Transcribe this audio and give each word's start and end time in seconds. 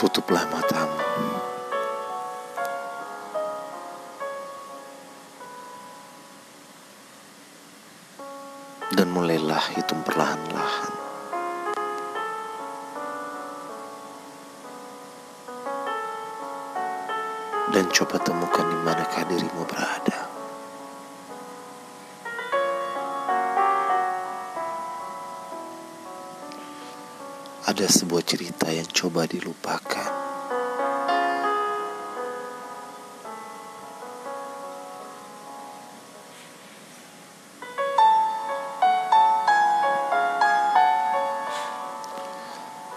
Tutuplah 0.00 0.48
matamu. 0.48 0.96
Dan 8.96 9.12
mulailah 9.12 9.60
hitung 9.76 10.00
perlahan-lahan. 10.00 10.92
Dan 17.68 17.84
coba 17.92 18.16
temukan 18.24 18.72
di 18.72 18.78
manakah 18.80 19.28
dirimu 19.28 19.68
berada. 19.68 20.29
Ada 27.70 27.86
sebuah 27.86 28.26
cerita 28.26 28.66
yang 28.66 28.82
coba 28.90 29.30
dilupakan. 29.30 30.10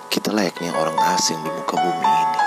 Kita 0.09 0.34
layaknya 0.34 0.74
orang 0.74 0.98
asing 1.21 1.38
di 1.38 1.54
muka 1.54 1.77
bumi 1.77 2.10
ini. 2.10 2.41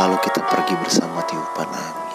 Lalu 0.00 0.16
kita 0.24 0.40
pergi 0.48 0.74
bersama 0.80 1.20
tiupan 1.28 1.68
angin. 1.76 2.07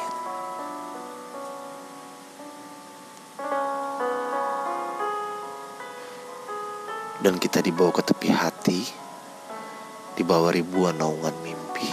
Dan 7.21 7.37
kita 7.37 7.61
dibawa 7.61 7.93
ke 7.93 8.01
tepi 8.01 8.33
hati, 8.33 8.81
dibawa 10.17 10.49
ribuan 10.49 10.97
naungan 10.97 11.35
mimpi. 11.45 11.85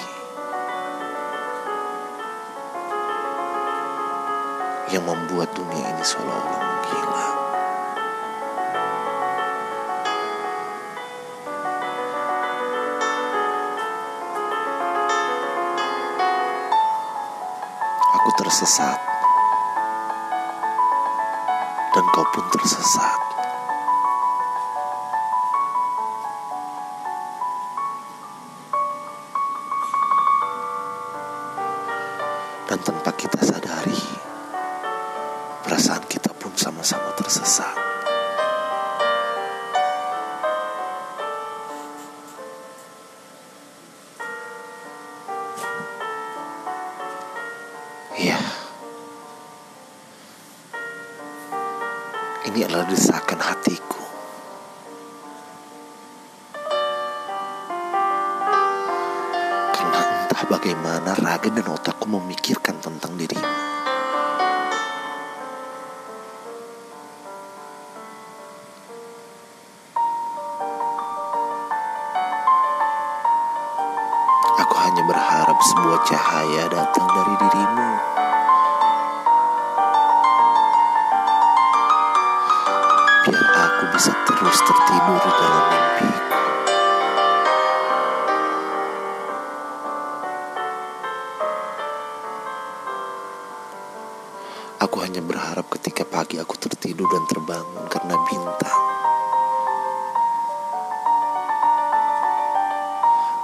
Yang 4.88 5.04
membuat 5.04 5.52
dunia 5.52 5.86
ini 5.92 6.00
seolah-olah 6.00 6.62
menghilang. 6.64 7.38
Aku 18.18 18.30
tersesat. 18.40 18.98
Dan 21.92 22.04
kau 22.08 22.24
pun 22.32 22.44
tersesat. 22.56 23.29
Dan 32.70 32.78
tanpa 32.86 33.10
kita 33.18 33.42
sadari, 33.42 33.98
perasaan 35.66 36.06
kita 36.06 36.30
pun 36.38 36.54
sama-sama 36.54 37.10
tersesat. 37.18 37.74
Iya. 48.14 48.38
Ini 52.46 52.70
adalah 52.70 52.86
desakan 52.86 53.42
hatiku. 53.50 53.99
Entah 60.40 60.56
bagaimana 60.56 61.12
raga 61.20 61.52
dan 61.52 61.68
otakku 61.68 62.08
memikirkan 62.08 62.80
tentang 62.80 63.12
dirimu. 63.12 63.44
Aku 74.64 74.74
hanya 74.80 75.02
berharap 75.04 75.58
sebuah 75.60 76.00
cahaya 76.08 76.64
datang 76.72 77.04
dari 77.04 77.34
dirimu. 77.36 77.90
Biar 83.28 83.44
aku 83.44 83.84
bisa 83.92 84.12
terus 84.24 84.58
tertidur 84.64 85.20
dalam 85.20 85.64
mimpiku. 85.68 86.09
Aku 94.80 95.04
hanya 95.04 95.20
berharap 95.20 95.68
ketika 95.76 96.08
pagi 96.08 96.40
aku 96.40 96.56
tertidur 96.56 97.04
dan 97.04 97.20
terbangun 97.28 97.84
karena 97.92 98.16
bintang. 98.24 98.80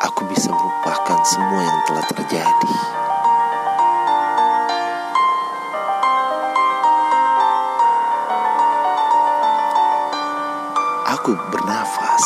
Aku 0.00 0.24
bisa 0.32 0.48
melupakan 0.48 1.20
semua 1.28 1.60
yang 1.60 1.80
telah 1.84 2.04
terjadi. 2.08 2.76
Aku 11.20 11.36
bernafas. 11.52 12.24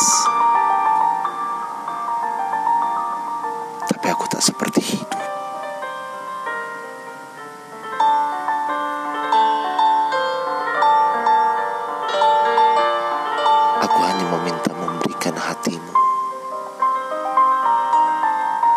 Tapi 3.91 4.07
aku 4.07 4.23
tak 4.31 4.39
seperti 4.39 4.79
hidup. 4.79 5.30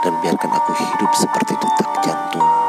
Dan 0.04 0.20
biarkan 0.20 0.52
aku 0.52 0.76
hidup 0.76 1.12
seperti 1.16 1.56
detak 1.56 1.90
jantungmu. 2.04 2.60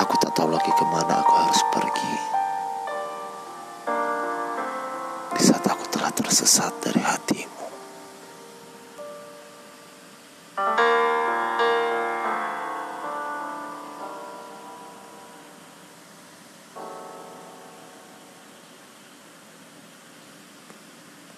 Aku 0.00 0.14
tak 0.24 0.32
tahu 0.32 0.48
lagi 0.48 0.72
ke 0.72 0.84
mana 0.88 1.20
aku 1.20 1.34
harus 1.36 1.60
pergi. 1.68 2.14
Di 5.36 5.42
saat 5.44 5.68
aku 5.68 5.84
telah 5.92 6.08
tersesat 6.16 6.72
dari 6.80 7.04
hatimu. 7.04 7.55